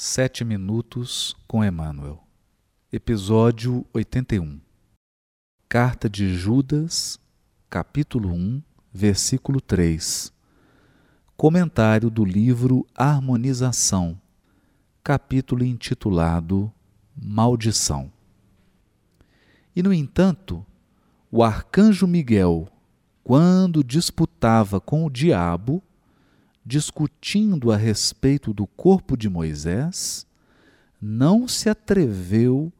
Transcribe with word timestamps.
Sete 0.00 0.44
Minutos 0.44 1.36
com 1.48 1.64
Emmanuel. 1.64 2.22
Episódio 2.92 3.84
81. 3.92 4.60
Carta 5.68 6.08
de 6.08 6.36
Judas, 6.36 7.18
capítulo 7.68 8.32
1, 8.32 8.62
versículo 8.92 9.60
3. 9.60 10.32
Comentário 11.36 12.10
do 12.10 12.24
livro 12.24 12.86
Harmonização, 12.94 14.16
capítulo 15.02 15.64
intitulado 15.64 16.72
Maldição. 17.20 18.12
E, 19.74 19.82
no 19.82 19.92
entanto, 19.92 20.64
o 21.28 21.42
arcanjo 21.42 22.06
Miguel, 22.06 22.68
quando 23.24 23.82
disputava 23.82 24.80
com 24.80 25.04
o 25.04 25.10
diabo, 25.10 25.82
discutindo 26.68 27.72
a 27.72 27.78
respeito 27.78 28.52
do 28.52 28.66
corpo 28.66 29.16
de 29.16 29.26
Moisés, 29.26 30.26
não 31.00 31.48
se 31.48 31.70
atreveu 31.70 32.70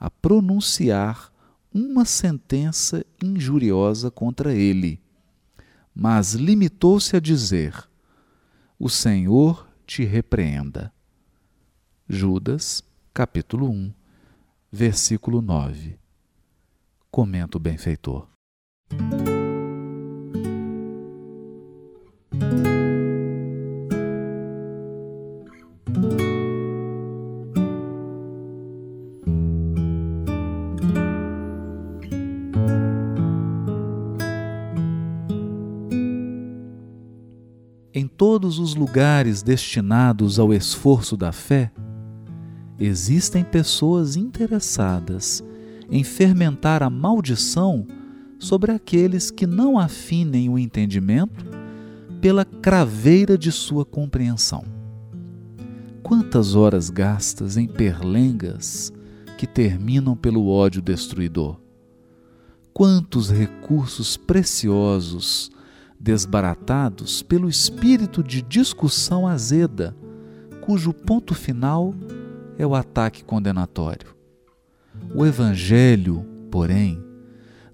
a 0.00 0.10
pronunciar 0.10 1.32
uma 1.72 2.04
sentença 2.04 3.06
injuriosa 3.22 4.10
contra 4.10 4.52
ele, 4.52 5.00
mas 5.94 6.32
limitou-se 6.32 7.14
a 7.14 7.20
dizer: 7.20 7.88
O 8.80 8.88
Senhor 8.88 9.68
te 9.86 10.04
repreenda. 10.04 10.92
Judas, 12.08 12.82
capítulo 13.14 13.70
1, 13.70 13.92
versículo 14.72 15.40
9. 15.40 15.96
Comenta 17.12 17.58
o 17.58 17.60
benfeitor. 17.60 18.26
Todos 38.16 38.58
os 38.58 38.74
lugares 38.74 39.42
destinados 39.42 40.38
ao 40.38 40.52
esforço 40.52 41.16
da 41.16 41.32
fé, 41.32 41.70
existem 42.78 43.44
pessoas 43.44 44.16
interessadas 44.16 45.44
em 45.90 46.02
fermentar 46.02 46.82
a 46.82 46.90
maldição 46.90 47.86
sobre 48.38 48.72
aqueles 48.72 49.30
que 49.30 49.46
não 49.46 49.78
afinem 49.78 50.48
o 50.48 50.58
entendimento 50.58 51.44
pela 52.20 52.44
craveira 52.44 53.36
de 53.36 53.52
sua 53.52 53.84
compreensão. 53.84 54.64
Quantas 56.02 56.54
horas 56.54 56.88
gastas 56.90 57.56
em 57.56 57.66
perlengas 57.66 58.92
que 59.36 59.46
terminam 59.46 60.16
pelo 60.16 60.48
ódio 60.48 60.80
destruidor? 60.80 61.58
Quantos 62.72 63.30
recursos 63.30 64.16
preciosos 64.16 65.50
desbaratados 66.06 67.20
pelo 67.20 67.48
espírito 67.48 68.22
de 68.22 68.40
discussão 68.40 69.26
azeda, 69.26 69.96
cujo 70.60 70.94
ponto 70.94 71.34
final 71.34 71.92
é 72.56 72.64
o 72.64 72.76
ataque 72.76 73.24
condenatório. 73.24 74.14
O 75.12 75.26
Evangelho, 75.26 76.24
porém, 76.48 77.02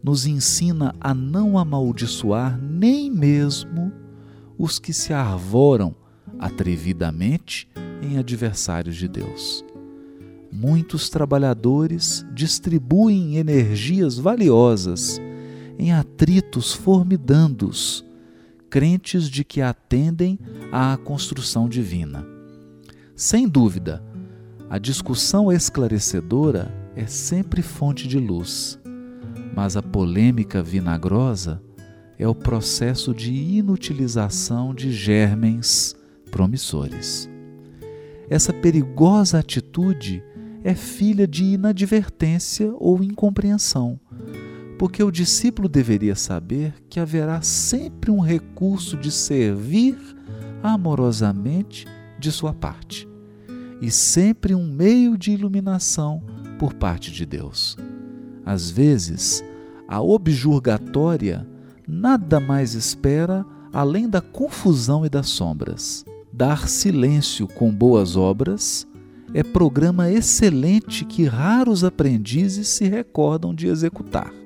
nos 0.02 0.24
ensina 0.24 0.94
a 0.98 1.12
não 1.12 1.58
amaldiçoar 1.58 2.58
nem 2.58 3.10
mesmo 3.10 3.92
os 4.56 4.78
que 4.78 4.94
se 4.94 5.12
arvoram 5.12 5.94
atrevidamente 6.38 7.68
em 8.00 8.16
adversários 8.16 8.96
de 8.96 9.08
Deus. 9.08 9.62
Muitos 10.50 11.10
trabalhadores 11.10 12.24
distribuem 12.32 13.36
energias 13.36 14.16
valiosas 14.16 15.20
em 15.78 15.92
atritos 15.92 16.72
formidandos 16.72 18.10
crentes 18.72 19.28
de 19.28 19.44
que 19.44 19.60
atendem 19.60 20.38
à 20.72 20.96
construção 20.96 21.68
divina. 21.68 22.26
Sem 23.14 23.46
dúvida, 23.46 24.02
a 24.70 24.78
discussão 24.78 25.52
esclarecedora 25.52 26.74
é 26.96 27.04
sempre 27.04 27.60
fonte 27.60 28.08
de 28.08 28.18
luz, 28.18 28.80
mas 29.54 29.76
a 29.76 29.82
polêmica 29.82 30.62
vinagrosa 30.62 31.62
é 32.18 32.26
o 32.26 32.34
processo 32.34 33.12
de 33.12 33.30
inutilização 33.30 34.74
de 34.74 34.90
germens 34.90 35.94
promissores. 36.30 37.28
Essa 38.30 38.54
perigosa 38.54 39.38
atitude 39.38 40.24
é 40.64 40.74
filha 40.74 41.28
de 41.28 41.44
inadvertência 41.44 42.72
ou 42.78 43.02
incompreensão 43.02 44.00
porque 44.82 45.00
o 45.00 45.12
discípulo 45.12 45.68
deveria 45.68 46.16
saber 46.16 46.74
que 46.90 46.98
haverá 46.98 47.40
sempre 47.40 48.10
um 48.10 48.18
recurso 48.18 48.96
de 48.96 49.12
servir 49.12 49.96
amorosamente 50.60 51.86
de 52.18 52.32
sua 52.32 52.52
parte 52.52 53.08
e 53.80 53.92
sempre 53.92 54.56
um 54.56 54.66
meio 54.66 55.16
de 55.16 55.30
iluminação 55.30 56.20
por 56.58 56.74
parte 56.74 57.12
de 57.12 57.24
Deus. 57.24 57.76
Às 58.44 58.72
vezes, 58.72 59.44
a 59.86 60.02
objurgatória 60.02 61.46
nada 61.86 62.40
mais 62.40 62.74
espera 62.74 63.46
além 63.72 64.08
da 64.08 64.20
confusão 64.20 65.06
e 65.06 65.08
das 65.08 65.28
sombras. 65.28 66.04
Dar 66.32 66.66
silêncio 66.66 67.46
com 67.46 67.72
boas 67.72 68.16
obras 68.16 68.84
é 69.32 69.44
programa 69.44 70.10
excelente 70.10 71.04
que 71.04 71.24
raros 71.24 71.84
aprendizes 71.84 72.66
se 72.66 72.88
recordam 72.88 73.54
de 73.54 73.68
executar 73.68 74.41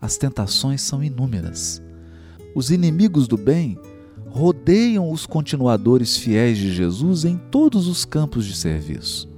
as 0.00 0.16
tentações 0.16 0.80
são 0.80 1.02
inúmeras. 1.02 1.82
Os 2.54 2.70
inimigos 2.70 3.28
do 3.28 3.36
bem 3.36 3.78
rodeiam 4.28 5.10
os 5.10 5.26
continuadores 5.26 6.16
fiéis 6.16 6.56
de 6.56 6.72
Jesus 6.72 7.24
em 7.24 7.36
todos 7.36 7.86
os 7.86 8.04
campos 8.04 8.46
de 8.46 8.54
serviço. 8.54 9.28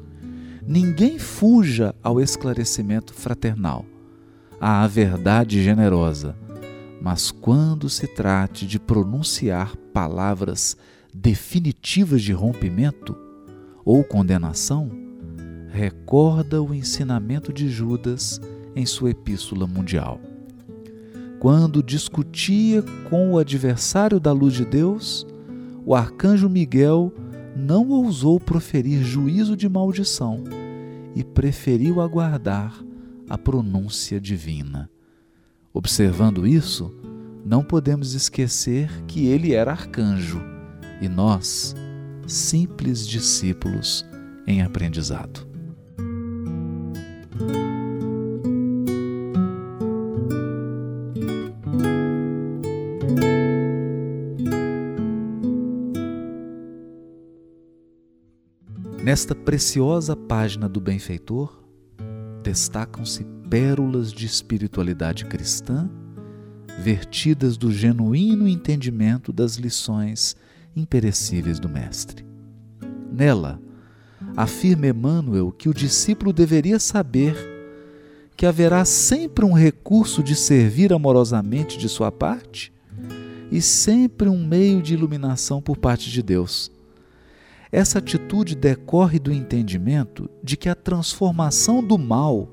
Ninguém 0.67 1.19
fuja 1.19 1.95
ao 2.03 2.21
esclarecimento 2.21 3.13
fraternal, 3.13 3.85
à 4.61 4.87
verdade 4.87 5.63
generosa, 5.63 6.37
mas 7.01 7.33
quando 7.33 7.89
se 7.89 8.07
trate 8.07 8.67
de 8.67 8.79
pronunciar 8.79 9.77
palavras 9.93 10.77
definitivas 11.13 12.23
de 12.23 12.33
rompimento 12.33 13.17
ou 13.85 14.05
condenação, 14.05 14.89
recorda 15.69 16.63
o 16.63 16.73
ensinamento 16.73 17.53
de 17.53 17.69
Judas 17.69 18.41
em 18.77 18.87
sua 18.87 19.11
epístola 19.11 19.67
mundial. 19.67 20.21
Quando 21.43 21.83
discutia 21.83 22.85
com 23.11 23.33
o 23.33 23.37
adversário 23.37 24.21
da 24.21 24.31
luz 24.31 24.55
de 24.55 24.65
Deus, 24.65 25.27
o 25.85 25.93
arcanjo 25.93 26.49
Miguel 26.49 27.13
não 27.57 27.89
ousou 27.89 28.39
proferir 28.39 29.03
juízo 29.03 29.57
de 29.57 29.69
maldição 29.69 30.45
e 31.17 31.25
preferiu 31.25 32.01
aguardar 32.01 32.81
a 33.29 33.37
pronúncia 33.37 34.21
divina. 34.21 34.89
Observando 35.75 36.47
isso, 36.47 36.95
não 37.45 37.65
podemos 37.65 38.15
esquecer 38.15 38.89
que 39.09 39.27
ele 39.27 39.53
era 39.53 39.73
arcanjo 39.73 40.41
e 41.01 41.09
nós, 41.09 41.75
simples 42.25 43.05
discípulos 43.05 44.07
em 44.47 44.63
aprendizado. 44.63 45.52
Nesta 59.03 59.35
preciosa 59.35 60.15
página 60.15 60.69
do 60.69 60.81
benfeitor, 60.81 61.61
destacam-se 62.41 63.25
pérolas 63.51 64.13
de 64.13 64.27
espiritualidade 64.27 65.25
cristã, 65.25 65.91
vertidas 66.79 67.57
do 67.57 67.73
genuíno 67.73 68.47
entendimento 68.47 69.33
das 69.33 69.57
lições 69.57 70.37
imperecíveis 70.77 71.59
do 71.59 71.69
Mestre. 71.69 72.25
Nela, 73.11 73.61
afirma 74.37 74.87
Emmanuel 74.87 75.51
que 75.51 75.69
o 75.69 75.75
discípulo 75.75 76.33
deveria 76.33 76.79
saber 76.79 77.35
que 78.37 78.47
haverá 78.47 78.85
sempre 78.85 79.45
um 79.45 79.53
recurso 79.53 80.23
de 80.23 80.37
servir 80.37 80.93
amorosamente 80.93 81.77
de 81.77 81.89
sua 81.89 82.13
parte 82.13 82.73
e 83.51 83.61
sempre 83.61 84.29
um 84.29 84.47
meio 84.47 84.81
de 84.81 84.95
iluminação 84.95 85.61
por 85.61 85.77
parte 85.77 86.09
de 86.09 86.23
Deus 86.23 86.71
essa 87.73 87.99
atitude 87.99 88.55
decorre 88.55 89.19
do 89.19 89.33
entendimento 89.33 90.29
de 90.45 90.59
que 90.59 90.69
a 90.69 90.75
transformação 90.75 91.83
do 91.83 91.97
mal 91.97 92.51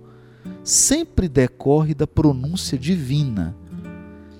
sempre 0.64 1.28
decorre 1.28 1.94
da 1.94 2.08
pronúncia 2.08 2.78
divina, 2.78 3.54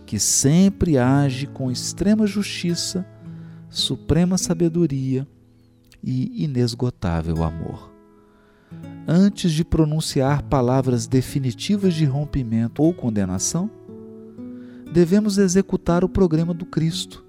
que 0.06 0.18
sempre 0.18 0.98
age 0.98 1.48
com 1.48 1.70
extrema 1.70 2.26
justiça, 2.26 3.06
suprema 3.70 4.38
sabedoria 4.38 5.28
e 6.02 6.46
inesgotável 6.46 7.44
amor. 7.44 7.92
Antes 9.06 9.52
de 9.52 9.66
pronunciar 9.66 10.44
palavras 10.44 11.08
definitivas 11.08 11.94
de 11.94 12.06
rompimento 12.06 12.82
ou 12.82 12.94
condenação, 12.94 13.70
devemos 14.94 15.38
executar 15.38 16.06
o 16.06 16.10
programa 16.10 16.54
do 16.54 16.66
Cristo, 16.66 17.26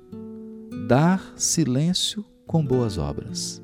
dar 0.86 1.32
silêncio 1.36 2.24
com 2.50 2.66
boas 2.66 2.98
obras. 2.98 3.62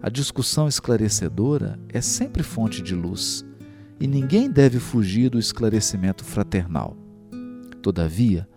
A 0.00 0.08
discussão 0.08 0.66
esclarecedora 0.66 1.78
é 1.90 2.00
sempre 2.00 2.42
fonte 2.42 2.80
de 2.80 2.94
luz 2.94 3.44
e 4.00 4.06
ninguém 4.06 4.50
deve 4.50 4.78
fugir 4.78 5.28
do 5.28 5.38
esclarecimento 5.38 6.24
fraternal. 6.24 6.96
Todavia, 7.82 8.48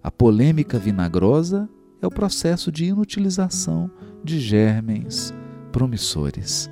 a 0.00 0.08
polêmica 0.08 0.78
vinagrosa 0.78 1.68
é 2.00 2.06
o 2.06 2.12
processo 2.12 2.70
de 2.70 2.84
inutilização 2.84 3.90
de 4.22 4.38
germens 4.38 5.34
promissores. 5.72 6.70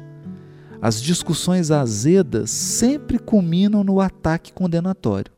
As 0.81 1.03
discussões 1.03 1.73
azedas 1.73 2.49
sempre 2.49 3.19
culminam 3.19 3.83
no 3.83 4.01
ataque 4.01 4.53
condenatório. 4.53 5.33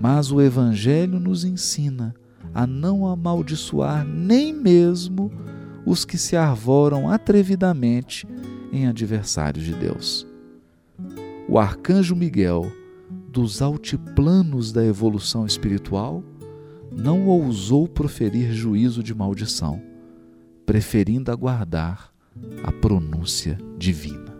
Mas 0.00 0.32
o 0.32 0.40
Evangelho 0.40 1.20
nos 1.20 1.44
ensina 1.44 2.14
a 2.54 2.66
não 2.66 3.06
amaldiçoar 3.06 4.04
nem 4.06 4.52
mesmo 4.52 5.30
os 5.84 6.04
que 6.04 6.18
se 6.18 6.36
arvoram 6.36 7.08
atrevidamente 7.08 8.26
em 8.72 8.86
adversários 8.86 9.64
de 9.64 9.74
Deus. 9.74 10.26
O 11.48 11.58
arcanjo 11.58 12.14
Miguel, 12.14 12.70
dos 13.28 13.60
altiplanos 13.60 14.72
da 14.72 14.84
evolução 14.84 15.44
espiritual, 15.44 16.22
não 16.90 17.26
ousou 17.26 17.88
proferir 17.88 18.52
juízo 18.52 19.02
de 19.02 19.14
maldição, 19.14 19.82
preferindo 20.64 21.30
aguardar 21.30 22.12
a 22.62 22.72
pronúncia 22.72 23.58
divina. 23.78 24.32